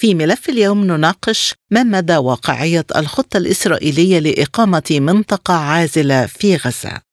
[0.00, 7.07] في ملف اليوم نناقش ما مدى واقعية الخطة الإسرائيلية لإقامة منطقة عازلة في غزة.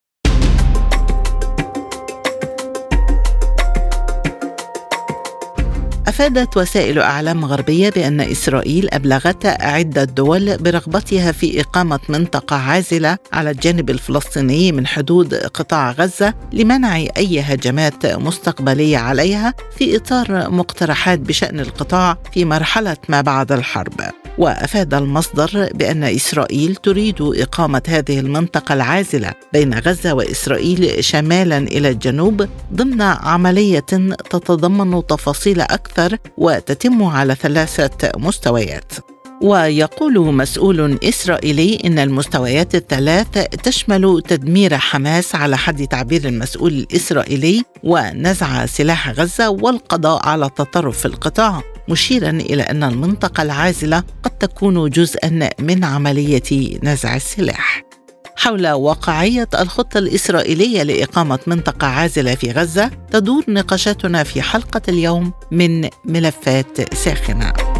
[6.07, 13.51] أفادت وسائل أعلام غربية بأن إسرائيل أبلغت عدة دول برغبتها في إقامة منطقة عازلة على
[13.51, 21.59] الجانب الفلسطيني من حدود قطاع غزة لمنع أي هجمات مستقبلية عليها في إطار مقترحات بشأن
[21.59, 24.24] القطاع في مرحلة ما بعد الحرب.
[24.37, 32.47] وأفاد المصدر بأن إسرائيل تريد إقامة هذه المنطقة العازلة بين غزة وإسرائيل شمالا إلى الجنوب
[32.73, 33.79] ضمن عملية
[34.29, 39.14] تتضمن تفاصيل أكثر وتتم على ثلاثة مستويات.
[39.45, 43.27] ويقول مسؤول إسرائيلي إن المستويات الثلاث
[43.63, 51.05] تشمل تدمير حماس على حد تعبير المسؤول الإسرائيلي ونزع سلاح غزة والقضاء على التطرف في
[51.05, 57.83] القطاع مشيرا إلى أن المنطقة العازلة قد تكون جزءا من عملية نزع السلاح.
[58.35, 65.89] حول واقعية الخطة الإسرائيلية لإقامة منطقة عازلة في غزة تدور نقاشاتنا في حلقة اليوم من
[66.05, 67.74] ملفات ساخنة.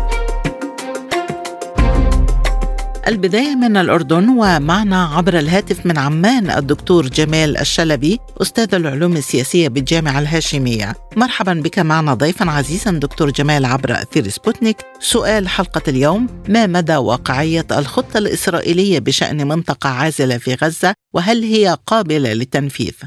[3.07, 10.19] البداية من الأردن ومعنا عبر الهاتف من عمان الدكتور جمال الشلبي أستاذ العلوم السياسية بالجامعة
[10.19, 10.93] الهاشمية.
[11.17, 14.77] مرحبا بك معنا ضيفا عزيزا دكتور جمال عبر أثير سبوتنيك.
[14.99, 21.77] سؤال حلقة اليوم ما مدى واقعية الخطة الإسرائيلية بشأن منطقة عازلة في غزة؟ وهل هي
[21.87, 22.97] قابلة للتنفيذ؟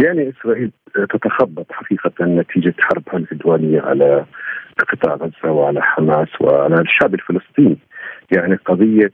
[0.00, 0.70] يعني إسرائيل
[1.14, 4.26] تتخبط حقيقة نتيجة حربها العدوانية على
[4.92, 7.78] قطاع غزة وعلى حماس وعلى الشعب الفلسطيني.
[8.32, 9.12] يعني قضية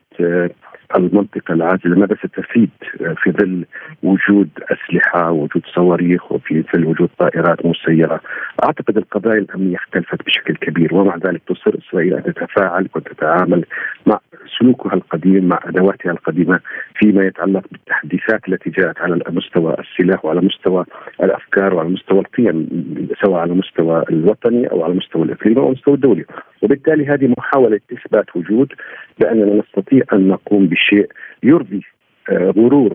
[0.97, 2.71] المنطقة العازلة ماذا ستفيد
[3.22, 3.65] في ظل
[4.03, 8.21] وجود أسلحة وجود صواريخ وفي ظل وجود طائرات مسيرة؟
[8.65, 13.65] أعتقد القضايا الأمنية اختلفت بشكل كبير ومع ذلك تصر إسرائيل أن تتفاعل وتتعامل
[14.06, 14.21] مع
[14.59, 16.60] سلوكها القديم مع أدواتها القديمة
[16.94, 20.84] فيما يتعلق بالتحديثات التي جاءت على مستوى السلاح وعلى مستوى
[21.22, 22.69] الأفكار وعلى مستوى القيم
[23.25, 26.25] سواء على المستوى الوطني أو على المستوى الإقليمي أو المستوى الدولي.
[26.62, 28.72] وبالتالي هذه محاولة إثبات وجود
[29.21, 30.84] بأننا نستطيع أن نقوم بشيء
[31.43, 31.77] يرضي.
[31.77, 31.83] آه،
[32.32, 32.94] غرور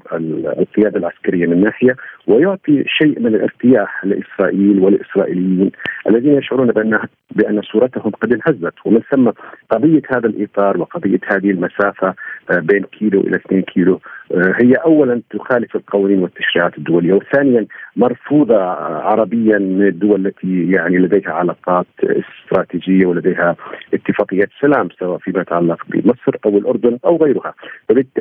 [0.59, 1.95] القيادة العسكرية من ناحية
[2.27, 5.71] ويعطي شيء من الارتياح لإسرائيل والاسرائيليين
[6.09, 6.99] الذين يشعرون بان
[7.31, 9.29] بأن صورتهم قد انهزت ومن ثم
[9.69, 12.13] قضية هذا الإطار وقضية هذه المسافة
[12.51, 13.99] آه، بين كيلو إلى 2 كيلو
[14.31, 17.65] آه، هي اولا تخالف القوانين والتشريعات الدولية وثانيا
[17.95, 18.61] مرفوضة
[19.09, 23.55] عربيا من الدول التي يعني لديها علاقات استراتيجية ولديها
[23.93, 27.53] اتفاقيات سلام سواء فيما يتعلق بمصر أو الأردن أو غيرها.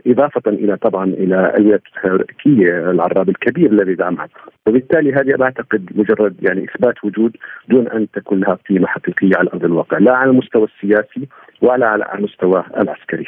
[0.06, 4.28] إضافة إلى طبعا إلى الولايات الامريكيه العراب الكبير الذي دعمها
[4.66, 7.36] وبالتالي هذه بعتقد مجرد يعني إثبات وجود
[7.68, 11.28] دون أن تكون لها قيمة حقيقية على أرض الواقع لا على المستوى السياسي
[11.62, 13.26] ولا على المستوى العسكري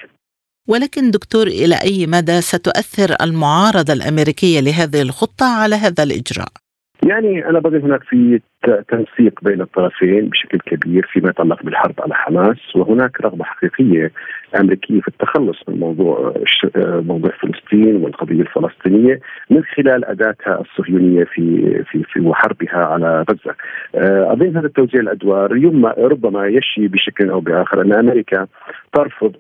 [0.69, 6.53] ولكن دكتور إلى أي مدى ستؤثر المعارضة الأمريكية لهذه الخطة على هذا الإجراء؟
[7.07, 8.41] يعني أنا بظن هناك في
[8.89, 14.13] تنسيق بين الطرفين بشكل كبير فيما يتعلق بالحرب على حماس وهناك رغبة حقيقية
[14.61, 16.35] أمريكية في التخلص من موضوع
[16.77, 23.55] موضوع فلسطين والقضية الفلسطينية من خلال أداتها الصهيونية في في في وحربها على غزة.
[24.33, 25.53] اظن هذا توزيع الأدوار
[25.99, 28.47] ربما يشي بشكل أو بآخر أن أمريكا
[28.93, 29.33] ترفض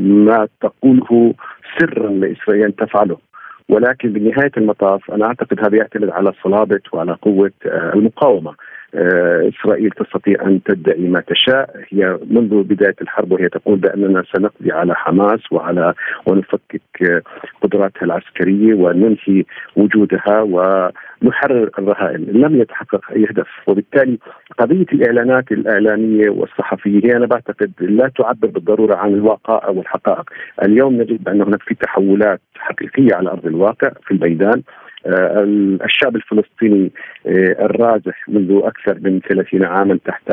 [0.00, 1.34] ما تقوله
[1.78, 3.31] سرا لإسرائيل تفعله
[3.72, 8.54] ولكن بنهاية المطاف أنا أعتقد هذا يعتمد على صلابة وعلى قوة آه، المقاومة.
[8.94, 11.70] إسرائيل تستطيع أن تدعي ما تشاء.
[11.88, 15.94] هي منذ بداية الحرب وهي تقول بأننا سنقضي على حماس وعلى
[16.26, 17.22] ونفكك آه،
[17.62, 19.44] قدراتها العسكرية وننهي
[19.76, 23.48] وجودها ونحرر الرهائن، لم يتحقق أي هدف.
[23.66, 24.18] وبالتالي
[24.58, 30.30] قضية الإعلانات الإعلامية والصحفية هي أنا بعتقد لا تعبر بالضرورة عن الواقع أو الحقائق،
[30.64, 34.62] اليوم نجد بأن هناك في تحولات حقيقية على أرض الواقع في الميدان آه،
[35.06, 36.90] الشعب الفلسطيني
[37.26, 40.32] آه، الرازح منذ أكثر من 30 عاما تحت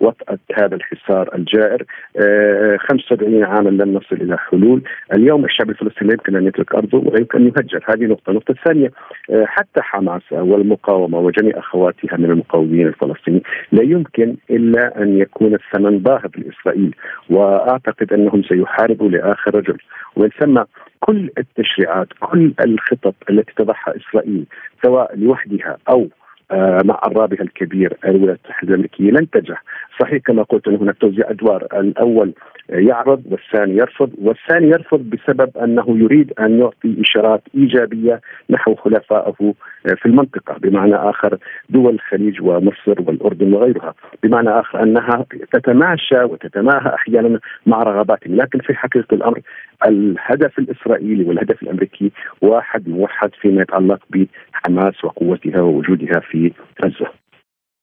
[0.00, 1.84] وطأة هذا الحصار الجائر.
[2.78, 4.82] 75 آه، عاما لم نصل إلى حلول،
[5.14, 8.52] اليوم الشعب الفلسطيني لا يمكن أن يترك أرضه ولا يمكن أن يهجر، هذه نقطة، النقطة
[8.52, 8.90] الثانية
[9.44, 13.42] حتى حماس والمقاومة وجميع أخواتها من المقاومين الفلسطينيين
[13.72, 16.94] لا يمكن إلا أن يكون الثمن باهظ لإسرائيل.
[17.30, 19.78] وأعتقد أنهم سيحاربوا لآخر رجل.
[20.16, 20.62] ومن ثم
[21.00, 24.46] كل التشريعات كل الخطط التي تضعها إسرائيل
[24.82, 26.08] سواء لوحدها أو
[26.50, 29.62] آه، مع أرابها الكبير الولايات المتحدة الأمريكية لن تنجح
[30.00, 31.66] صحيح كما قلت هناك توزيع أدوار.
[31.80, 32.32] الأول
[32.70, 38.20] يعرض والثاني يرفض والثاني يرفض بسبب أنه يريد أن يعطي إشارات إيجابية
[38.50, 39.54] نحو خلفائه
[39.96, 41.38] في المنطقة بمعنى آخر
[41.70, 43.94] دول الخليج ومصر والأردن وغيرها.
[44.22, 49.40] بمعنى آخر أنها تتماشى وتتماهى أحيانا مع رغباتهم لكن في حقيقة الأمر
[49.86, 56.52] الهدف الإسرائيلي والهدف الأمريكي واحد موحد فيما يتعلق بحماس وقوتها ووجودها في
[56.84, 57.19] غزة.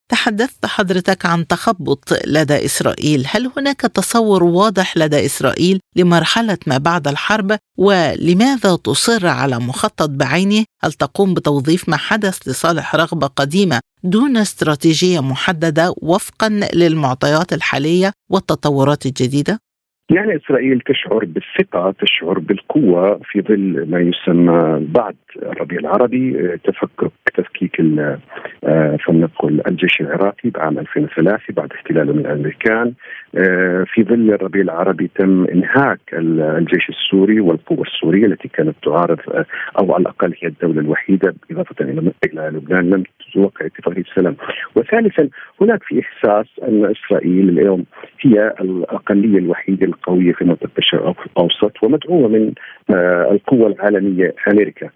[0.09, 7.07] تحدثت حضرتك عن تخبط لدى إسرائيل، هل هناك تصور واضح لدى إسرائيل لمرحلة ما بعد
[7.07, 14.37] الحرب ولماذا تصر على مخطط بعينه؟ هل تقوم بتوظيف ما حدث لصالح رغبة قديمة دون
[14.37, 19.59] استراتيجية محددة وفقا للمعطيات الحالية والتطورات الجديدة؟
[20.09, 27.11] يعني إسرائيل تشعر بالثقة تشعر بالقوة في ظل ما يسمى بعد الربيع العربي آه، تفكك
[27.35, 27.81] تفكيك
[28.63, 32.93] آه، فلنقل الجيش العراقي بعام 2003 بعد احتلاله من الأمريكان.
[33.35, 39.19] آه، في ظل الربيع العربي تم إنهاك الجيش السوري والقوة السورية التي كانت تعارض
[39.79, 44.35] أو على الأقل هي الدولة الوحيدة إضافة إلى إلى لبنان لم توقع اتفاقيه السلام.
[44.75, 45.29] وثالثا
[45.61, 47.85] هناك في إحساس أن إسرائيل اليوم
[48.21, 52.53] هي الأقلية الوحيدة القوية في منطقة الشرق الأوسط ومدعومة من
[53.31, 54.85] القوه العالمية أمريكا.
[54.85, 54.91] آه،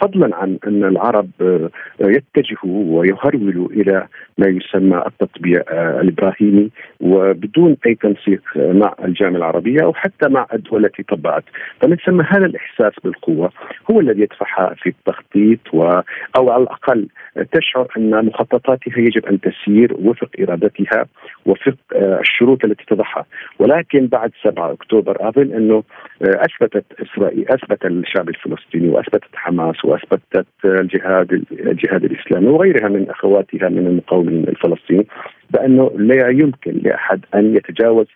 [0.00, 1.70] فضلا عن أن العرب آه،
[2.00, 4.06] يتجهوا ويهرولوا إلى
[4.38, 6.70] ما يسمى التطبيع آه، الإبراهيمي
[7.00, 11.44] وبدون أي تنسيق مع الجامعة العربية أو حتى مع الدول التي طبعت،
[11.80, 13.52] فمن ثم هذا الإحساس بالقوة
[13.90, 16.00] هو الذي يدفعها في التخطيط و
[16.36, 17.08] أو على الأقل
[17.52, 21.06] تشعر أن مخططاتها يجب أن تسير وفق إرادتها
[21.46, 23.24] وفق الشروط التي تضعها،
[23.58, 25.82] ولكن بعد 7 أكتوبر اظن أنه
[26.22, 33.86] أثبتت إسرائيل أثبت الشعب الفلسطيني وأثبتت حماس وأثبتت الجهاد الجهاد الإسلامي وغيرها من أخواتها من
[33.86, 35.06] المقاومين الفلسطينيين
[35.50, 38.06] بأنه لا يمكن لأحد أن يتجاوز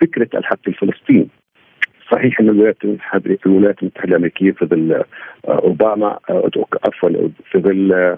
[0.00, 1.28] فكرة الحق الفلسطيني.
[2.12, 5.04] صحيح أن الولايات المتحده الولايات المتحدة الأمريكية في ظل آه،
[5.48, 6.50] أوباما آه،
[6.84, 8.16] عفوا في ظل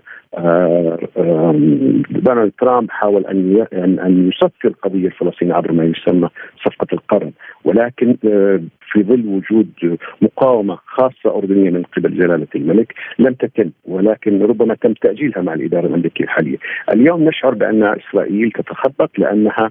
[2.11, 3.67] دونالد ترامب حاول أن
[3.99, 6.29] ان يصفي القضية الفلسطينيه عبر ما يسمى
[6.65, 7.32] صفقة القرن
[7.65, 8.61] ولكن آه،
[8.93, 14.93] في ظل وجود مقاومة خاصة أردنية من قبل جلالة الملك لم تتم ولكن ربما تم
[14.93, 16.56] تأجيلها مع الإدارة الامريكيه الحالية.
[16.93, 19.71] اليوم نشعر بأن إسرائيل تتخبط لأنها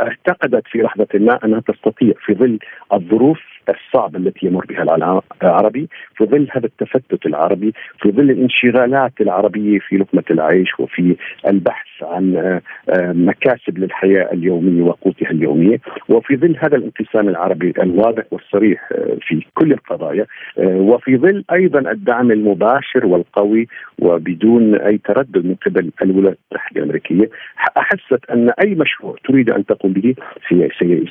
[0.00, 2.58] اعتقدت في لحظة ما أنها تستطيع في ظل
[2.92, 9.12] الظروف الصعبة التي يمر بها العالم العربي في ظل هذا التفتت العربي في ظل الانشغالات
[9.20, 11.16] العربية في لقمة العيش وفي
[11.48, 12.60] البحث عن آه،
[12.90, 19.42] آه، مكاسب للحياة اليومية وقوتها اليومية وفي ظل هذا الانقسام العربي الواضح والصريح آه، في
[19.54, 20.26] كل القضايا
[20.58, 23.68] وفي ظل أيضا الدعم المباشر والقوي
[23.98, 27.30] وبدون أي تردد من قبل الولايات المتحدة الأمريكية
[27.76, 30.14] أحست أن أي مشروع تريد أن تقوم به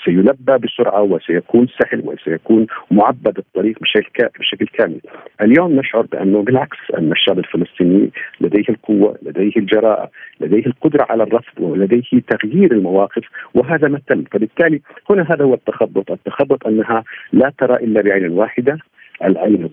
[0.05, 4.99] سيلبى بسرعة وسيكون سهل وسيكون يكون معبد الطريق بشكل بشكل كامل.
[5.41, 8.11] اليوم نشعر بأنه بالعكس أن الشعب الفلسطيني
[8.41, 14.81] لديه القوة، لديه الجراءة، لديه القدرة على الرفض ولديه تغيير المواقف وهذا ما تم، فبالتالي
[15.09, 17.03] هنا هذا هو التخبط، التخبط أنها
[17.33, 18.77] لا ترى إلا بعين واحدة
[19.23, 19.71] العين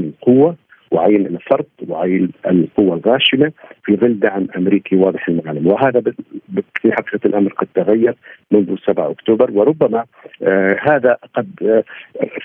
[0.00, 0.52] القو...
[0.90, 3.52] وعين الفرد وعين القوة الغاشمة
[3.84, 6.02] في ظل دعم أمريكي واضح المعلم وهذا
[6.82, 8.14] في حقيقة الأمر قد تغير
[8.50, 10.04] منذ 7 أكتوبر وربما
[10.42, 11.84] آه هذا قد آه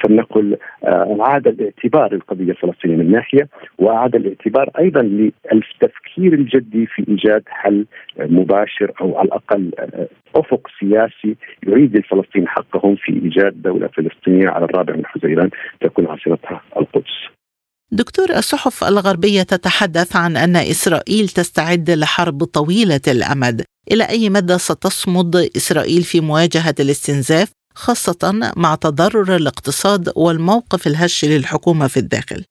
[0.04, 3.48] فلنقل آه أعاد الاعتبار للقضية الفلسطينية من ناحية
[3.78, 7.86] وأعاد الاعتبار أيضا للتفكير الجدي في إيجاد حل
[8.20, 11.36] مباشر أو على الأقل آه أفق سياسي
[11.68, 15.50] يعيد للفلسطينيين حقهم في إيجاد دولة فلسطينية على الرابع من حزيران
[15.82, 17.28] تكون عاصمتها القدس.
[17.92, 23.64] دكتور الصحف الغربية تتحدث عن أن إسرائيل تستعد لحرب طويلة الأمد.
[23.92, 31.88] إلى أي مدى ستصمد إسرائيل في مواجهة الاستنزاف خاصة مع تضرر الاقتصاد والموقف الهش للحكومة
[31.88, 32.44] في الداخل؟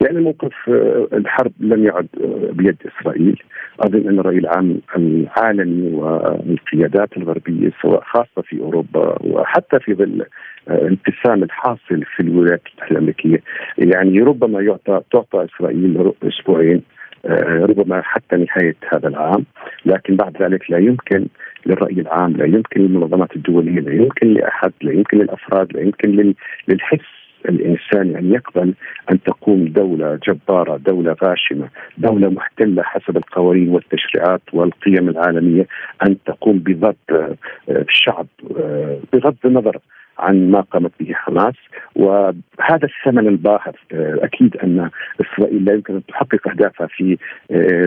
[0.00, 3.42] يعني موقف آه، الحرب لم يعد آه، بيد إسرائيل.
[3.80, 10.24] أظن أن الرأي العام العالمي والقيادات الغربية سواء خاصة في أوروبا وحتى في ظل
[10.70, 13.42] الانقسام الحاصل في الولايات المتحده الأمريكية
[13.78, 16.82] يعني ربما يعطى تعطى إسرائيل أسبوعين
[17.26, 19.44] آه، ربما حتى نهاية هذا العام.
[19.86, 21.26] لكن بعد ذلك لا يمكن
[21.66, 26.34] للرأي العام لا يمكن للمنظمات الدولية لا يمكن لأحد لا يمكن للأفراد لا يمكن
[26.68, 27.17] للحس
[27.48, 28.74] الانساني أن يقبل
[29.10, 31.68] أن تقوم دولة جبارة، دولة غاشمة،
[31.98, 35.66] دولة محتلة حسب القوانين والتشريعات والقيم العالمية
[36.06, 37.36] أن تقوم بضبط
[37.68, 38.26] الشعب
[38.60, 39.78] آه، بغض النظر
[40.18, 41.54] عن ما قامت به حماس
[41.96, 47.18] وهذا الثمن الباهظ أكيد أن إسرائيل لا يمكن أن تحقق أهدافها في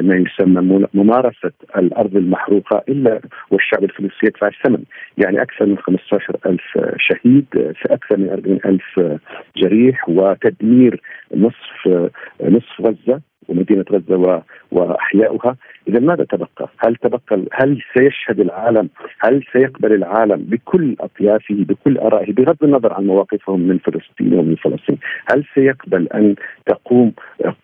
[0.03, 3.21] ما يسمى ممارسة الأرض المحروقة إلا
[3.51, 4.83] والشعب الفلسطيني يدفع الثمن.
[5.17, 7.45] يعني أكثر من 15 ألف شهيد
[7.89, 9.19] أكثر من 40 ألف
[9.57, 11.01] جريح وتدمير
[11.35, 12.09] نصف
[12.43, 13.21] نصف غزة.
[13.51, 15.55] ومدينة غزة واحياؤها،
[15.87, 18.89] إذا ماذا تبقى؟ هل تبقى هل سيشهد العالم؟
[19.19, 24.97] هل سيقبل العالم بكل أطيافه بكل آرائه بغض النظر عن مواقفهم من فلسطين ومن فلسطين،
[25.31, 27.13] هل سيقبل أن تقوم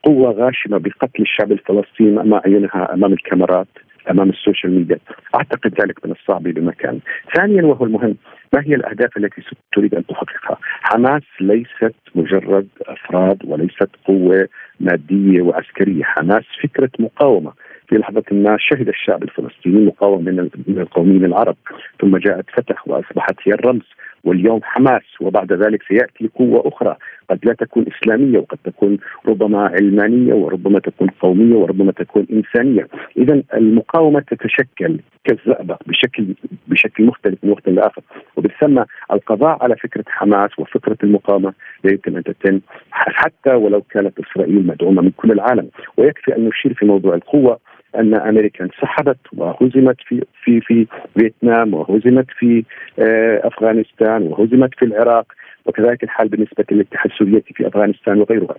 [0.04, 3.68] قوة غاشمة بقتل الشعب الفلسطيني أمام اعينها أمام الكاميرات؟
[4.12, 5.00] أمام ال social media.
[5.36, 7.00] أعتقد ذلك من الصعب بمكان.
[7.36, 8.16] ثانيا وهو المهم
[8.54, 9.42] ما هي الأهداف التي
[9.76, 14.48] تريد أن تحققها؟ حماس ليست مجرد أفراد وليست قوة
[14.80, 16.04] مادية وعسكرية.
[16.04, 17.52] حماس فكرة مقاومة.
[17.88, 20.32] في لحظة ما شهد الشعب الفلسطيني مقاومة
[20.68, 21.56] من القوميين العرب
[22.02, 23.86] ثم جاءت فتح وأصبحت هي الرمز
[24.28, 26.96] واليوم حماس وبعد ذلك سيأتي قوة أخرى.
[27.30, 33.44] قد لا تكون إسلامية وقد تكون ربما علمانية وربما تكون قومية وربما تكون إنسانية، إذا
[33.54, 36.26] المقاومة تتشكل كالزئبق بشكل
[36.68, 38.02] بشكل مختلف من وقت لاخر،
[38.36, 41.54] وبالثمة القضاء على فكرة حماس وفكرة المقاومة
[41.84, 42.60] لا يمكن أن تتم
[42.92, 47.60] حتى ولو كانت إسرائيل مدعومة من كل العالم، ويكفي أن نشير في موضوع القوة.
[47.96, 52.64] أن أمريكا انسحبت وهزمت في في في فيتنام وهزمت في
[53.00, 55.26] آه، أفغانستان وهزمت في العراق
[55.66, 58.56] وكذلك الحال بالنسبة للاتحاد السوفيتي في أفغانستان وغيرها.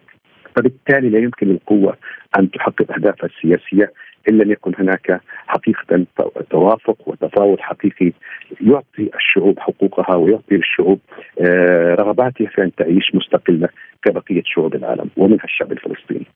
[0.56, 1.96] فبالتالي لا يمكن للقوة
[2.38, 3.92] أن تحقق أهدافها السياسية
[4.28, 6.06] إن لم يكن هناك حقيقة
[6.50, 8.12] توافق وتفاوض حقيقي
[8.60, 11.00] يعطي الشعوب حقوقها ويعطي الشعوب
[11.40, 13.68] آه، رغباتها في أن تعيش مستقلة
[14.04, 16.26] كبقية شعوب العالم ومنها الشعب الفلسطيني.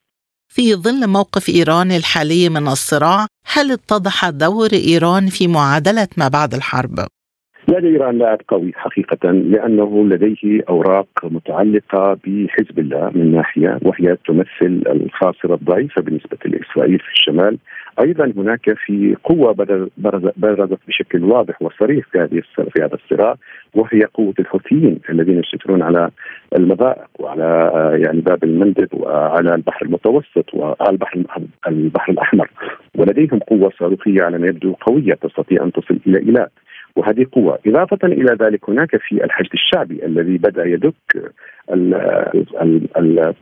[0.54, 6.54] في ظل موقف إيران الحالي من الصراع هل اتضح دور إيران في معادلة ما بعد
[6.54, 6.96] الحرب؟
[7.68, 14.82] لدى إيران لاعب قوي حقيقة لأنه لديه أوراق متعلقة بحزب الله من ناحية وهي تمثل
[14.86, 17.58] الخاصرة الضعيفة بالنسبة لإسرائيل في الشمال
[18.00, 19.52] أيضا هناك في قوة
[20.36, 23.36] برزت بشكل واضح وصريح في هذه في هذا الصراع
[23.74, 26.10] وهي قوة الحوثيين الذين يسيطرون على
[26.56, 27.70] المضائق وعلى
[28.04, 31.24] يعني باب المندب وعلى البحر المتوسط وعلى البحر
[31.68, 32.50] البحر الأحمر
[32.94, 36.52] ولديهم قوة صاروخية على ما يبدو قوية تستطيع أن تصل إلى إيلات.
[36.96, 37.58] وهذه قوة.
[37.66, 41.32] إضافة إلى ذلك هناك في الحشد الشعبي الذي بدأ يدك
[41.70, 43.34] أن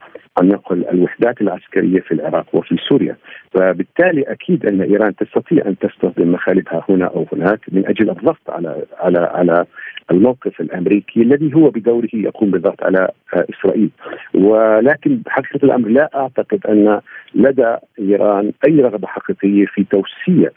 [0.42, 3.16] نقل الوحدات العسكرية في العراق وفي سوريا.
[3.54, 8.84] فبالتالي أكيد أن إيران تستطيع أن تستخدم مخالبها هنا أو هناك من أجل الضغط على
[8.98, 9.64] على على
[10.10, 13.90] الموقف الأمريكي الذي هو بدوره يقوم بالضغط على إسرائيل.
[14.34, 17.00] ولكن حقيقه الأمر لا أعتقد أن
[17.34, 20.50] لدى إيران أي رغبة حقيقية في توسيع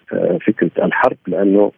[0.48, 1.72] فكرة الحرب لأنه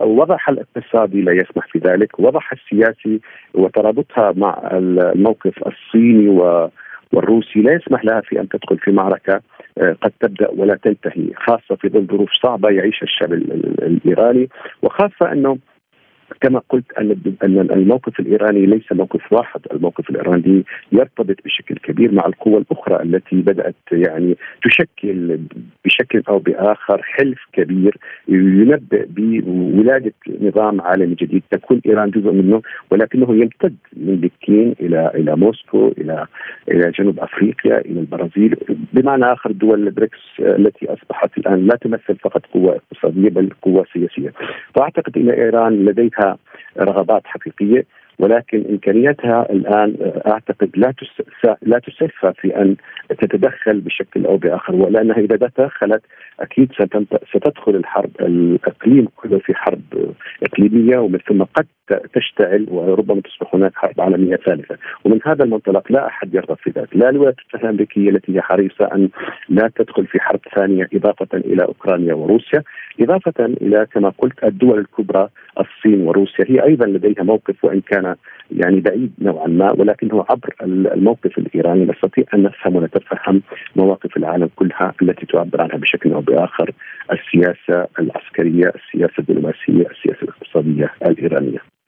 [0.00, 3.20] وضعها الاقتصادي لا يسمح في ذلك وضعها السياسي
[3.54, 6.70] وترابطها مع الموقف الصيني و
[7.12, 9.40] والروسي لا يسمح لها في أن تدخل في معركة
[10.02, 14.48] قد تبدأ ولا تنتهي خاصة في ظل ظروف صعبة يعيشها الشعب الإيراني
[14.82, 15.58] وخاصة أنه
[16.42, 17.16] كما قلت أن
[17.70, 23.74] الموقف الإيراني ليس موقف واحد، الموقف الإيراني يرتبط بشكل كبير مع القوى الأخرى التي بدأت
[23.92, 25.38] يعني تشكل
[25.84, 27.96] بشكل أو بآخر حلف كبير
[28.28, 31.42] ينبئ بولادة نظام عالمي جديد.
[31.50, 36.26] تكون إيران جزء منه ولكنه يمتد من بكين إلى إلى موسكو إلى
[36.70, 38.56] إلى جنوب أفريقيا إلى البرازيل.
[38.92, 44.32] بمعنى آخر دول البريكس التي أصبحت الآن لا تمثل فقط قوه اقتصادية بل قوه سياسية.
[44.74, 46.31] فأعتقد إن إيران لديها
[46.78, 47.84] رغبات حقيقية
[48.18, 50.94] ولكن امكانياتها الآن أعتقد لا
[51.62, 52.76] لا تسعفها في أن
[53.08, 56.02] تتدخل بشكل أو بآخر ولأنها إذا تدخلت
[56.40, 56.72] أكيد
[57.32, 59.82] ستدخل الحرب الإقليم كله في حرب
[60.42, 61.66] إقليمية ومن ثم قد
[62.14, 66.88] تشتعل وربما تصبح هناك حرب عالمية ثالثة، ومن هذا المنطلق لا أحد يرغب في ذلك،
[66.96, 69.08] لا الولايات المتحدة الأمريكية التي هي حريصة أن
[69.48, 72.62] لا تدخل في حرب ثانية إضافة إلى أوكرانيا وروسيا،
[73.00, 75.28] إضافة إلى كما قلت الدول الكبرى
[75.60, 78.11] الصين وروسيا هي أيضا لديها موقف وإن كان
[78.50, 83.42] يعني بعيد نوعا ما ولكنه عبر الموقف الإيراني نستطيع أن نفهم ونتفهم
[83.76, 86.70] مواقف العالم كلها التي تعبر عنها بشكل أو بآخر
[87.12, 91.81] السياسة العسكرية، السياسة الدبلوماسية، السياسة الاقتصادية الإيرانية.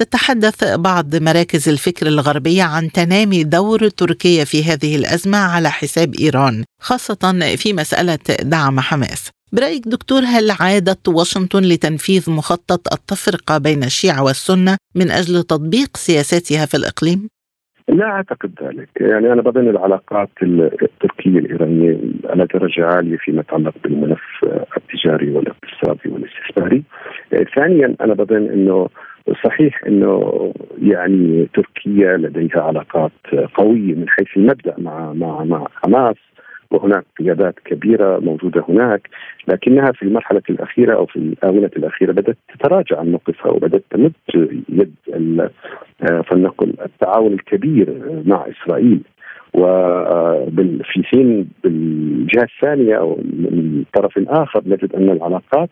[0.00, 6.64] تتحدث بعض مراكز الفكر الغربية عن تنامي دور تركيا في هذه الأزمة على حساب إيران
[6.82, 14.22] خاصة في مسألة دعم حماس برأيك دكتور هل عادت واشنطن لتنفيذ مخطط التفرقة بين الشيعة
[14.22, 17.28] والسنة من أجل تطبيق سياساتها في الإقليم؟
[17.90, 24.20] لا أعتقد ذلك، يعني أنا بظن العلاقات التركية الإيرانية على درجة عالية فيما يتعلق بالملف
[24.76, 26.82] التجاري والاقتصادي والاستثماري.
[27.56, 28.88] ثانيا أنا بظن إنه
[29.44, 33.12] صحيح إنه يعني تركيا لديها علاقات
[33.54, 36.16] قوية من حيث المبدأ مع مع مع حماس
[36.70, 39.08] وهناك قيادات كبيرة موجودة هناك
[39.48, 44.12] لكنها في المرحلة الأخيرة أو في الآونة الأخيرة بدأت تتراجع عن موقفها وبدأت تمد
[44.68, 44.94] يد
[46.02, 47.86] آه، فلنقل التعاون الكبير
[48.26, 49.00] مع إسرائيل.
[49.54, 55.70] وفي حين بالجهة الثانية أو من طرف آخر نجد أن العلاقات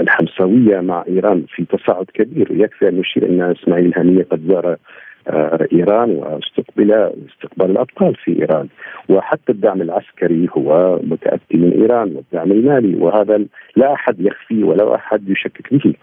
[0.00, 2.48] الحمساويه مع إيران في تصاعد كبير.
[2.50, 4.78] يكفي أن نشير أن إسماعيل الهنيه قد زار آه،
[5.72, 6.92] إيران واستقبل
[7.28, 8.68] استقبال الأبطال في إيران.
[9.08, 13.44] وحتى الدعم العسكري هو متاتي من إيران والدعم المالي وهذا
[13.76, 15.94] لا أحد يخفي ولا أحد يشكك به.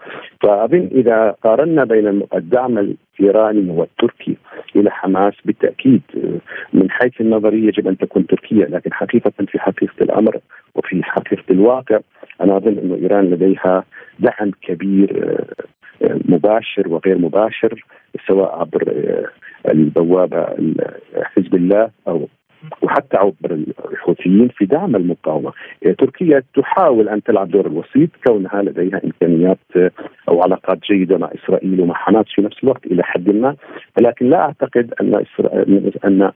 [0.42, 4.36] فأظن إذا قارنا بين الدعم الإيراني والتركي
[4.76, 6.38] إلى حماس بالتأكيد آه،
[6.72, 10.40] من حيث النظرية يجب أن تكون تركيا لكن حقيقة في حقيقة الأمر
[10.74, 12.00] وفي حقيقة الواقع
[12.40, 13.84] أنا أظن انه إيران لديها
[14.18, 15.64] دعم كبير آه،
[16.02, 17.84] مباشر وغير مباشر
[18.28, 18.92] سواء عبر
[19.72, 20.46] البوابة
[21.22, 22.28] حزب الله أو
[22.82, 25.52] وحتى عبر الحوثيين في دعم المقاومة،
[25.98, 29.92] تركيا تحاول أن تلعب دور الوسيط كونها لديها إمكانيات
[30.28, 33.56] أو علاقات جيدة مع إسرائيل ومع حماس في نفس الوقت إلى حد ما،
[33.98, 35.24] ولكن لا أعتقد أن
[36.04, 36.32] أن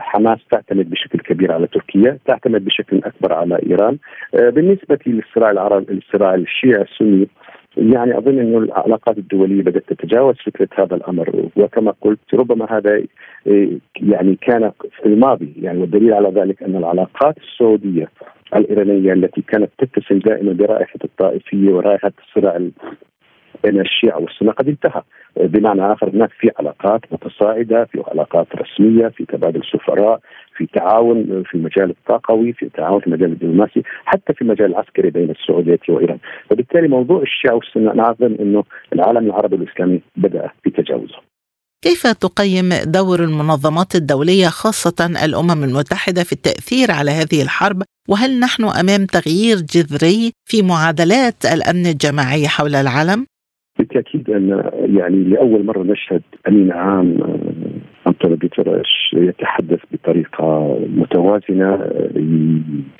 [0.00, 3.98] حماس تعتمد بشكل كبير على تركيا، تعتمد بشكل أكبر على إيران.
[4.32, 7.28] بالنسبة للصراع العربي الصراع الشيعي السني
[7.76, 11.48] يعني أظن إنه العلاقات الدولية بدأت تتجاوز فكرة هذا الأمر.
[11.56, 13.02] وكما قلت ربما هذا
[13.46, 18.08] إيه، يعني كان في الماضي يعني والدليل على ذلك أن العلاقات السعودية
[18.56, 22.56] الإيرانية التي كانت تتسم دائما برائحة الطائفية ورائحة الصراع
[23.64, 25.02] بين الشيعة والسنة قد انتهى.
[25.36, 30.20] بمعنى آخر هناك في علاقات متصاعدة في علاقات رسمية في تبادل سفراء
[30.56, 35.30] في تعاون في المجال الطاقوي في تعاون في المجال الدبلوماسي حتى في المجال العسكري بين
[35.30, 36.18] السعودية وإيران.
[36.50, 41.32] وبالتالي موضوع الشيعة والسنة أظن أنه العالم العربي الإسلامي بدأ بتجاوزه.
[41.82, 48.64] كيف تقيم دور المنظمات الدولية خاصة الأمم المتحدة في التأثير على هذه الحرب؟ وهل نحن
[48.64, 53.26] أمام تغيير جذري في معادلات الأمن الجماعي حول العالم؟
[53.82, 62.10] بالتأكيد أن يعني لأول مرة نشهد أمين عام آه، انطونيو بيترش يتحدث بطريقة متوازنة آه،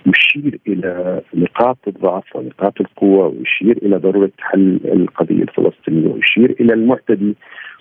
[0.07, 7.35] يشير إلى نقاط الضعف ونقاط القوة ويشير إلى ضرورة حل القضية الفلسطينية ويشير إلى المعتدي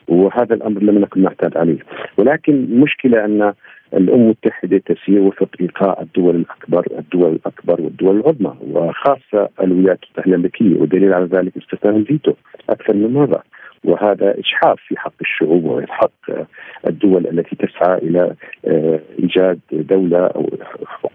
[0.07, 1.79] وهذا الأمر لم نكن نعتاد عليه.
[2.17, 3.53] ولكن المشكلة أن
[3.93, 10.79] الامم المتحدة تسير وفق إيقاع الدول الأكبر الدول الأكبر والدول العظمى وخاصة الولايات المتحدة الأمريكية
[10.79, 12.33] والدليل على ذلك استخدام الفيتو
[12.69, 13.43] أكثر من مرة
[13.85, 16.47] وهذا إجحاف في حق الشعوب وفي حق
[16.87, 18.35] الدول التي تسعى إلى
[18.67, 20.49] آه، إيجاد دولة أو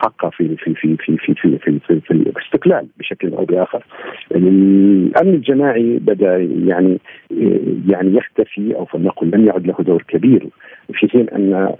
[0.00, 3.84] حقها في في في في في في, في, في, في الاستقلال بشكل أو بآخر.
[4.30, 6.98] الأمن الجماعي بدأ يعني
[7.88, 10.46] يعني يختفي أو فلنقل لم يعد له دور كبير
[10.92, 11.72] في حين أن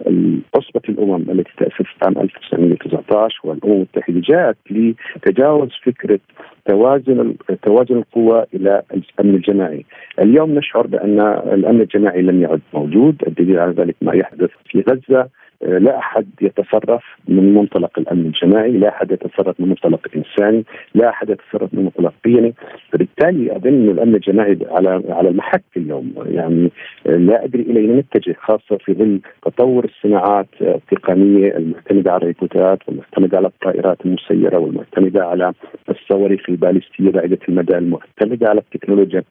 [0.54, 6.20] عصبة الأمم التي تأسست عام 1919 والأمم المتحدة جاءت لتجاوز فكرة
[6.66, 9.84] توازن توازن القوى إلى الأمن الجماعي.
[10.18, 11.20] اليوم نشعر بأن
[11.52, 15.28] الأمن الجماعي لم يعد موجود، الدليل على ذلك ما يحدث في غزة.
[15.60, 21.30] لا أحد يتصرف من منطلق الأمن الجماعي، لا أحد يتصرف من منطلق إنساني، لا أحد
[21.30, 22.52] يتصرف من منطلق قيمي،
[22.92, 26.70] فبالتالي أظن الأمن الجماعي على على المحك اليوم، يعني
[27.06, 33.36] لا أدري إلى أين نتجه خاصة في ظل تطور الصناعات التقنية المعتمدة على الريبوتات والمعتمدة
[33.36, 35.52] على الطائرات المسيرة والمعتمدة على
[35.88, 39.22] الصواريخ البالستية بعيدة المدى المعتمدة على التكنولوجيا.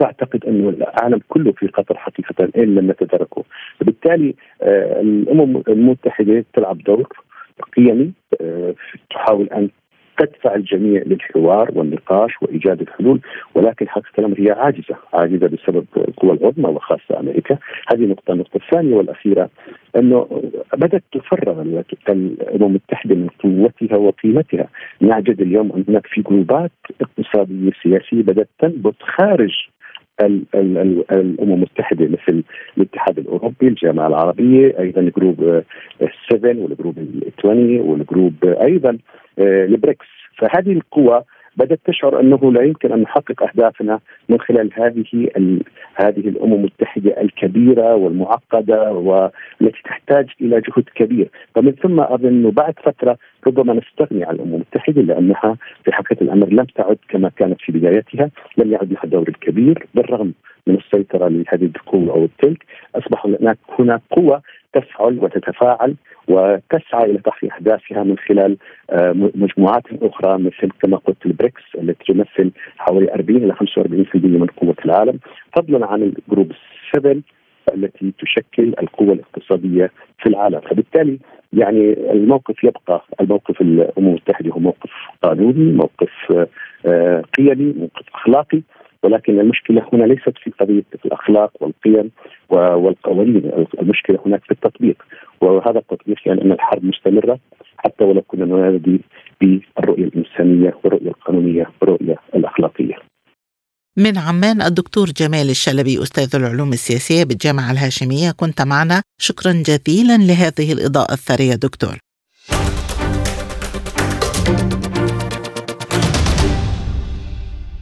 [0.00, 3.44] واعتقد انه العالم كله في خطر حقيقة إن لم نتداركه،
[3.80, 7.08] فبالتالي آه، الأمم المتحدة تلعب دور
[7.76, 8.74] قيمي آه،
[9.10, 9.68] تحاول أن
[10.18, 13.20] تدفع الجميع للحوار والنقاش وإيجاد الحلول
[13.54, 17.58] ولكن حقيقة الأمر هي عاجزة، عاجزة بسبب القوى العظمى وخاصة أمريكا،
[17.92, 19.50] هذه نقطة، النقطة الثانية والأخيرة
[19.96, 20.42] أنه
[20.76, 21.62] بدأت تفرغ
[22.08, 24.68] الأمم المتحدة من قوتها وقيمتها،
[25.02, 29.52] نجد اليوم ان هناك في جروبات اقتصادية سياسية بدأت تنبت خارج
[30.20, 32.42] الأمم المتحدة مثل
[32.76, 35.62] الاتحاد الأوروبي، الجامعة العربية، أيضا group
[36.30, 36.94] 7 وال group
[37.38, 38.98] 20 وال group أيضا
[39.38, 40.06] آه، البريكس،
[40.38, 41.22] فهذه القوى
[41.56, 45.28] بدأت تشعر أنه لا يمكن أن نحقق أهدافنا من خلال هذه
[45.94, 53.18] هذه الأمم المتحدة الكبيرة والمعقدة والتي تحتاج إلى جهد كبير، ومن ثم أظن بعد فترة
[53.46, 58.30] ربما نستغني عن الأمم المتحدة لأنها في حقيقة الأمر لم تعد كما كانت في بدايتها،
[58.58, 60.32] لم يعد لها الدور الكبير بالرغم
[60.66, 65.94] من السيطرة لهذه القوة أو تلك أصبح هناك هناك قوة تفعل وتتفاعل
[66.28, 68.56] وتسعى إلى تحقيق أهدافها من خلال
[68.90, 74.76] آه، مجموعات أخرى مثل كما قلت البريكس التي تمثل حوالي 40 إلى 45% من قوة
[74.84, 75.18] العالم.
[75.56, 76.52] فضلا عن ال group
[76.94, 77.16] 7
[77.74, 80.60] التي تشكل القوة الاقتصادية في العالم.
[80.60, 81.18] فبالتالي
[81.52, 84.90] يعني الموقف يبقى الموقف الأمم المتحدة هو موقف
[85.22, 86.10] قانوني موقف
[86.86, 88.60] آه، قيمي موقف أخلاقي
[89.02, 92.10] ولكن المشكلة هنا ليست في قضية الأخلاق والقيم
[92.50, 93.66] والقوانين.
[93.80, 95.02] المشكلة هناك في التطبيق
[95.40, 97.38] وهذا التطبيق يعني أن الحرب مستمرة
[97.78, 99.00] حتى ولو كنا ننادي
[99.40, 102.94] بالرؤية الإنسانية والرؤية القانونية والرؤية الأخلاقية.
[103.96, 108.30] من عمان الدكتور جمال الشلبي أستاذ العلوم السياسية بالجامعة الهاشمية.
[108.30, 109.02] كنت معنا.
[109.18, 111.98] شكرا جزيلا لهذه الإضاءة الثرية دكتور.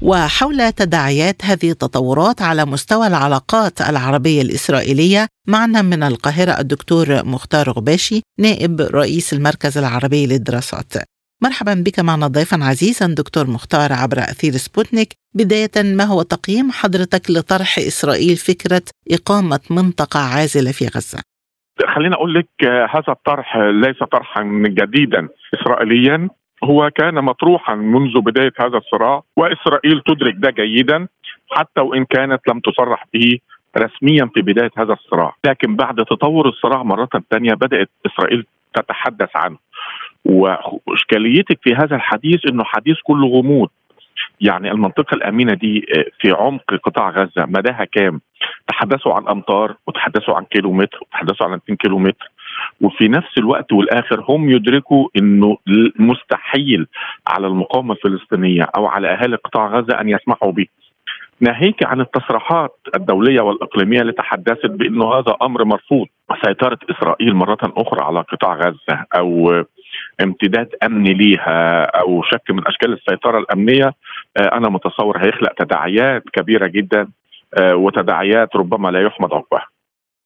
[0.02, 8.22] وحول تداعيات هذه التطورات على مستوى العلاقات العربية الإسرائيلية معنا من القاهرة الدكتور مختار غباشي
[8.38, 10.92] نائب رئيس المركز العربي للدراسات.
[11.42, 15.08] مرحبا بك معنا ضيفا عزيزا دكتور مختار عبر أثير سبوتنيك.
[15.34, 21.22] بداية ما هو تقييم حضرتك لطرح إسرائيل فكرة إقامة منطقة عازلة في غزة؟
[21.94, 22.48] خليني أقول لك
[22.90, 26.28] هذا الطرح ليس طرحا جديدا إسرائيليا.
[26.64, 31.08] هو كان مطروحا منذ بداية هذا الصراع وإسرائيل تدرك ده جيدا
[31.50, 33.38] حتى وإن كانت لم تصرح به
[33.78, 35.36] رسميا في بداية هذا الصراع.
[35.44, 39.56] لكن بعد تطور الصراع مرة ثانية بدأت إسرائيل تتحدث عنه.
[40.24, 43.68] وإشكاليتك في هذا الحديث إنه حديث كله غموض
[44.40, 48.20] يعني المنطقة الأمينة دي آه، في عمق قطاع غزة مداها كام؟
[48.68, 52.30] تحدثوا عن امتار وتحدثوا عن كيلومتر وتحدثوا عن 2 كيلومتر
[52.80, 55.56] وفي نفس الوقت والآخر هم يدركوا إنه
[55.98, 56.86] مستحيل
[57.26, 60.66] على المقاومة الفلسطينية أو على أهالي قطاع غزة أن يسمحوا به.
[61.40, 66.06] ناهيك عن التصريحات الدولية والإقليمية اللي تحدثت بانه هذا أمر مرفوض.
[66.44, 69.62] سيطره إسرائيل مرة أخرى على قطاع غزة أو
[70.22, 73.92] امتداد أمني ليها أو شكل من أشكال السيطرة الأمنية.
[74.36, 77.08] آه، أنا متصور هيخلق تداعيات كبيرة جدا.
[77.58, 79.66] آه، وتداعيات ربما لا يحمد عقبها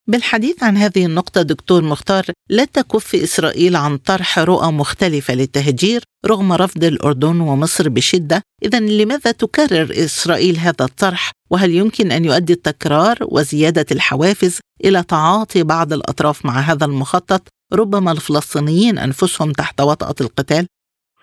[0.07, 6.53] بالحديث عن هذه النقطة دكتور مختار لا تكف إسرائيل عن طرح رؤى مختلفة للتهجير رغم
[6.53, 8.43] رفض الأردن ومصر بشدة.
[8.63, 15.63] إذا لماذا تكرر إسرائيل هذا الطرح؟ وهل يمكن أن يؤدي التكرار وزيادة الحوافز إلى تعاطي
[15.63, 20.67] بعض الأطراف مع هذا المخطط؟ ربما الفلسطينيين أنفسهم تحت وطأة القتال؟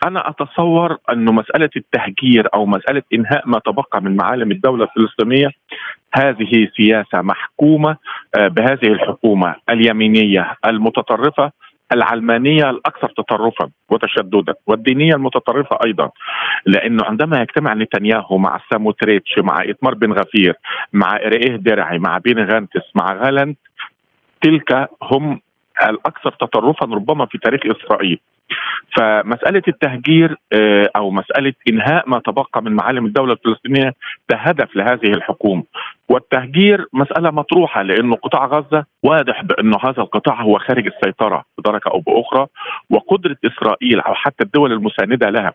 [0.04, 5.50] أنا أتصور انه مسألة التهجير أو مسألة إنهاء ما تبقى من معالم الدولة الفلسطينية
[6.14, 7.98] هذه سياسة محكومة
[8.36, 11.52] آه، بهذه الحكومة اليمينية المتطرفة
[11.94, 16.10] العلمانية الأكثر تطرفا وتشددا والدينية المتطرفة أيضا.
[16.66, 20.54] لأنه عندما يجتمع نتنياهو مع ساموتريتش مع ايتمار بن غفير
[20.94, 23.58] مع اريه درعي مع بين غانتس مع غالنت
[24.42, 25.42] تلك هم
[25.90, 28.20] الأكثر تطرفا ربما في تاريخ إسرائيل.
[28.98, 33.94] فمسألة التهجير آه، أو مسألة إنهاء ما تبقى من معالم الدولة الفلسطينية
[34.30, 35.64] ده هدف لهذه الحكومة.
[36.10, 42.00] والتهجير مسألة مطروحة لأنه قطاع غزة واضح بأنه هذا القطاع هو خارج السيطرة بدرجة أو
[42.00, 42.48] بأخرى
[42.90, 45.54] وقدرة إسرائيل أو حتى الدول المساندة لها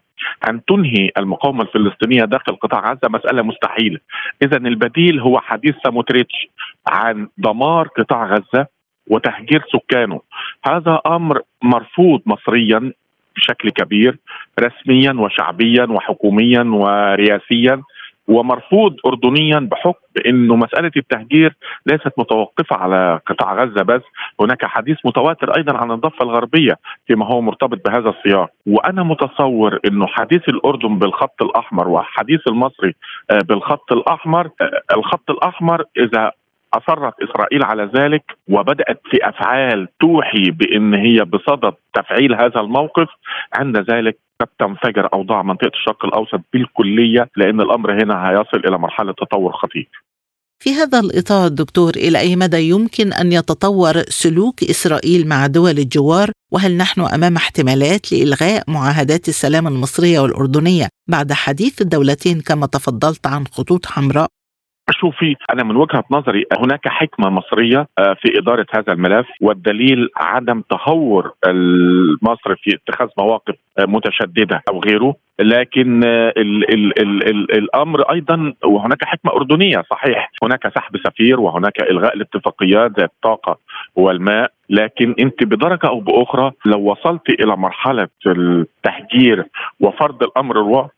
[0.51, 3.99] أن تنهي المقاومة الفلسطينية داخل قطاع غزة مسألة مستحيلة.
[4.43, 6.49] إذا البديل هو حديث ساموتريتش
[6.89, 8.67] عن دمار قطاع غزة.
[9.07, 10.21] وتهجير سكانه.
[10.67, 12.93] هذا أمر مرفوض مصريا
[13.37, 14.19] بشكل كبير
[14.61, 17.83] رسميا وشعبيا وحكوميا ورئاسيا
[18.29, 24.03] ومرفوض اردنيا بحكم انه مسألة التهجير ليست متوقفة على قطاع غزة بس،
[24.41, 30.07] هناك حديث متواتر أيضا عن الضفة الغربية فيما هو مرتبط بهذا السياق، وأنا متصور أنه
[30.07, 32.95] حديث الأردن بالخط الأحمر وحديث المصري
[33.31, 36.31] آه، بالخط الأحمر، آه، الخط الأحمر إذا
[36.77, 43.09] أصرت إسرائيل على ذلك وبدأت في أفعال توحي بإن هي بصدد تفعيل هذا الموقف
[43.55, 49.13] عند ذلك قد تنفجر أوضاع منطقة الشرق الأوسط بالكلية لأن الأمر هنا هيصل إلى مرحلة
[49.13, 49.89] تطور خطير.
[50.59, 56.31] في هذا الإطار دكتور إلى أي مدى يمكن أن يتطور سلوك إسرائيل مع دول الجوار
[56.53, 63.47] وهل نحن أمام احتمالات لإلغاء معاهدات السلام المصرية والأردنية بعد حديث الدولتين كما تفضلت عن
[63.47, 64.29] خطوط حمراء
[64.91, 70.63] شوفي أنا من وجهة نظري هناك حكمة مصرية آه، في إدارة هذا الملف والدليل عدم
[70.71, 71.33] تهور
[72.23, 75.15] مصر في اتخاذ مواقف آه، متشددة أو غيره.
[75.39, 80.31] لكن آه، ال ال ال ال الأمر أيضا وهناك حكمة أردنية صحيح.
[80.43, 83.59] هناك سحب سفير وهناك إلغاء الاتفاقيات زي الطاقه
[83.97, 84.51] والماء.
[84.71, 89.45] لكن أنت بدرجه أو بأخرى لو وصلت إلى مرحلة التهجير
[89.81, 90.91] وفرض الأمر الواقع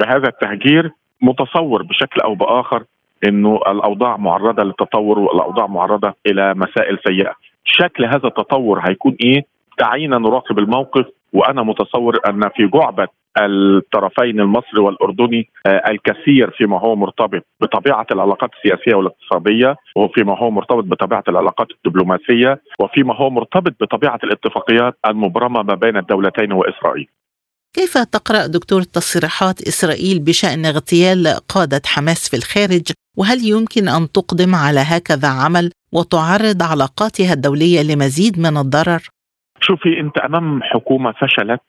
[0.00, 0.90] بهذا التهجير
[1.22, 2.84] متصور بشكل أو بآخر.
[3.24, 9.44] إنه الأوضاع معرضة للتطور والأوضاع معرضة إلى مسائل سيئة شكل هذا التطور هيكون إيه
[9.78, 16.96] دعينا نراقب الموقف وأنا متصور أن في جعبة الطرفين المصري والأردني آه، الكثير فيما هو
[16.96, 24.18] مرتبط بطبيعة العلاقات السياسية والاقتصادية وفيما هو مرتبط بطبيعة العلاقات الدبلوماسية وفيما هو مرتبط بطبيعة
[24.24, 27.08] الاتفاقيات المبرمة ما بين الدولتين وإسرائيل.
[27.76, 34.54] كيف تقرأ دكتور تصريحات إسرائيل بشأن اغتيال قادة حماس في الخارج وهل يمكن أن تقدم
[34.54, 39.02] على هكذا عمل وتعرض علاقاتها الدولية لمزيد من الضرر؟
[39.60, 41.62] شوفي أنت أمام حكومة فشلت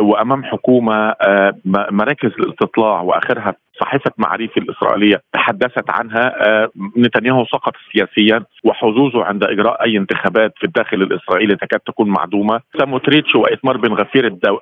[0.00, 1.52] وأمام حكومة آه،
[1.90, 9.84] مراكز الاستطلاع وآخرها صحيفة معاريف الإسرائيلية تحدثت عنها آه، نتنياهو سقط سياسيا وحظوظه عند إجراء
[9.84, 12.60] أي انتخابات في الداخل الإسرائيلي تكاد تكون معدومة.
[12.78, 14.58] ساموتريتش وايتمار بن غفير الدو...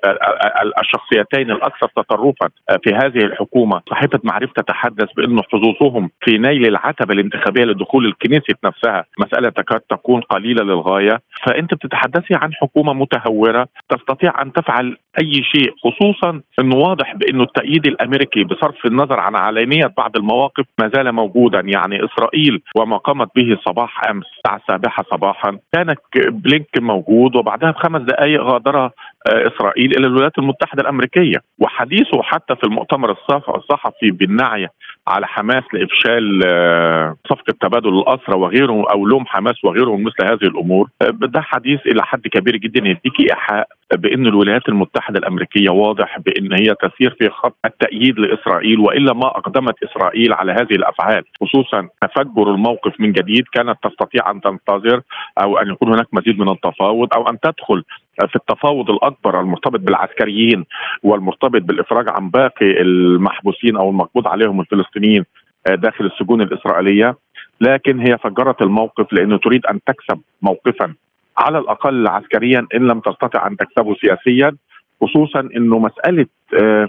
[0.82, 2.48] الشخصيتين الأكثر تطرفا
[2.84, 3.80] في هذه الحكومة.
[3.90, 9.04] صحيفة معرفه تتحدث بانه حظوظهم في نيل العتبة الانتخابية لدخول الكنيسة نفسها.
[9.18, 11.20] مسألة تكاد تكون قليلة للغاية.
[11.46, 17.86] فأنت بتتحدثي عن حكومة متهورة تستطيع أن تفعل أي شيء خصوصا انه واضح بانه التأييد
[17.86, 23.58] الأمريكي بصرف النظر عن علانيه بعض المواقف ما زال موجودا يعني إسرائيل وما قامت به
[23.66, 28.90] صباح أمس الساعة السابعه صباحا كان بلينكن موجود وبعدها بخمس دقائق غادر آه،
[29.26, 31.38] إسرائيل إلى الولايات المتحدة الأمريكية.
[31.58, 33.16] وحديثه حتى في المؤتمر
[33.56, 34.68] الصحفي بالنعي
[35.08, 40.50] على حماس لإفشال آه، صفقة تبادل الأسرى وغيره أو لوم حماس وغيره من مثل هذه
[40.50, 40.88] الأمور.
[41.02, 46.52] آه، ده حديث إلى حد كبير جدا يديك إيحاء بأن الولايات المتحدة الأمريكية واضح بأن
[46.52, 52.50] هي تسير في خط التأييد لإسرائيل وإلا ما أقدمت إسرائيل على هذه الأفعال خصوصا تفجر
[52.54, 55.00] الموقف من جديد كانت تستطيع أن تنتظر
[55.42, 57.84] أو أن يكون هناك مزيد من التفاوض أو أن تدخل
[58.28, 60.64] في التفاوض الأكبر المرتبط بالعسكريين
[61.02, 65.24] والمرتبط بالإفراج عن باقي المحبوسين أو المقبوض عليهم الفلسطينيين
[65.66, 67.16] آه، داخل السجون الإسرائيلية.
[67.60, 70.94] لكن هي فجرت الموقف لأنه تريد أن تكسب موقفا
[71.38, 74.56] على الأقل عسكريا إن لم تستطع أن تكسبه سياسيا
[75.00, 76.26] خصوصا إنه مسألة
[76.62, 76.88] آه،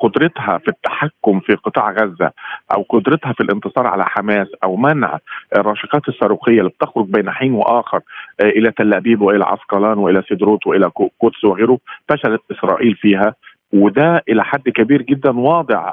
[0.00, 2.30] قدرتها في التحكم في قطاع غزة
[2.76, 5.18] أو قدرتها في الانتصار على حماس أو منع
[5.56, 8.00] الراشقات الصاروخية اللي بتخرج بين حين وآخر
[8.40, 11.78] آه، إلى تل أبيب وإلى عسقلان وإلى سدروت وإلى قدس وغيره
[12.08, 13.34] فشلت إسرائيل فيها.
[13.72, 15.92] وده إلى حد كبير جدا واضع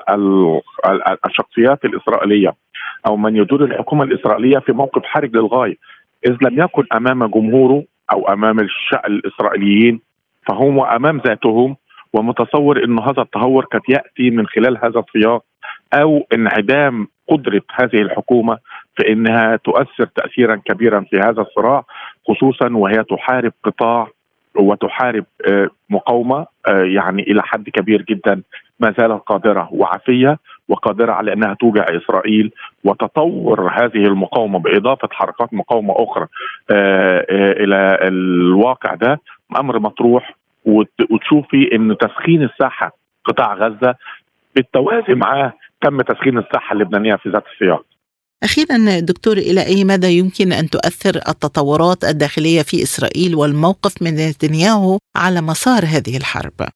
[1.26, 2.54] الشخصيات الإسرائيلية
[3.08, 5.76] أو من يدور الحكومة الإسرائيلية في موقف حرج للغاية.
[6.26, 10.00] إذ لم يكن أمام جمهوره أو أمام الشعب الإسرائيليين
[10.48, 11.76] فهم امام ذاتهم
[12.14, 15.44] ومتصور انه هذا التهور قد يأتي من خلال هذا السياق
[15.94, 18.58] أو انعدام قدرة هذه الحكومة
[18.96, 21.84] في انها تؤثر تاثيرا كبيرا في هذا الصراع
[22.28, 24.08] خصوصا وهي تحارب قطاع
[24.56, 28.42] وتحارب آه، مقاومة آه، يعني إلى حد كبير جدا
[28.80, 30.38] ما زالت قادرة وعافية
[30.70, 32.52] وقادرة على أنها توجع إسرائيل
[32.84, 36.28] وتطور هذه المقاومة بإضافة حركات مقاومة أخرى
[36.72, 39.22] آه، إلى الواقع ده.
[39.60, 40.36] أمر مطروح
[40.68, 42.92] وتشوفي ان تسخين الساحة
[43.26, 43.96] قطاع غزة
[44.56, 47.86] بالتوازي معاه تم تسخين الساحة اللبنانية في ذات السياق.
[48.44, 54.98] أخيرا دكتور إلى أي مدى يمكن أن تؤثر التطورات الداخلية في إسرائيل والموقف من نتنياهو
[55.16, 56.68] على مسار هذه الحرب؟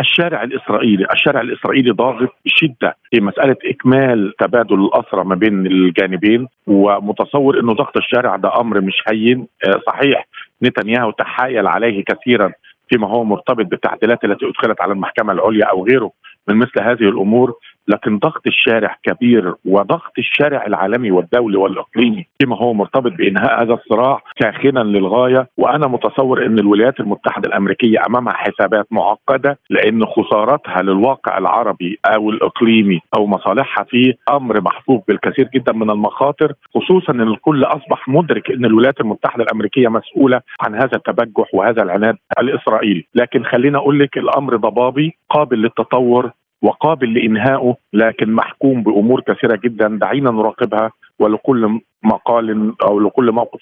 [0.00, 7.60] الشارع الإسرائيلي، الشارع الإسرائيلي ضاغط بشده في مسألة إكمال تبادل الأسرى ما بين الجانبين ومتصور
[7.60, 10.26] إنه ضغط الشارع ده أمر مش هين، آه، صحيح
[10.62, 12.52] نتنياهو تحايل عليه كثيرا
[12.90, 16.12] فيما هو مرتبط بالتعديلات التي أدخلت على المحكمة العليا أو غيره
[16.48, 17.54] من مثل هذه الأمور
[17.90, 24.22] لكن ضغط الشارع كبير وضغط الشارع العالمي والدولي والإقليمي فيما هو مرتبط بإنهاء هذا الصراع
[24.42, 25.48] ساخنا للغاية.
[25.56, 33.00] وأنا متصور إن الولايات المتحدة الأمريكية أمامها حسابات معقدة لأن خسارتها للواقع العربي أو الإقليمي
[33.16, 38.64] أو مصالحها فيه أمر محفوف بالكثير جدا من المخاطر خصوصا إن الكل أصبح مدرك إن
[38.64, 43.04] الولايات المتحدة الأمريكية مسؤولة عن هذا التبجح وهذا العناد الإسرائيلي.
[43.14, 46.30] لكن خلينا أقول لك الأمر ضبابي قابل للتطور
[46.62, 53.60] وقابل لانهائه لكن محكوم بأمور كثيرة جدا دعينا نراقبها ولكل مقال أو لكل موقف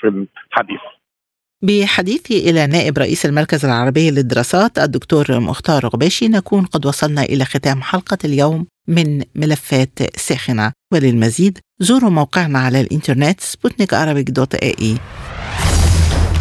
[0.51, 0.81] حديث.
[1.63, 7.83] بحديثي إلى نائب رئيس المركز العربي للدراسات الدكتور مختار غباشي نكون قد وصلنا إلى ختام
[7.83, 13.95] حلقة اليوم من ملفات ساخنة وللمزيد زوروا موقعنا على الإنترنت سبوتنيك
[14.31, 14.97] dot ae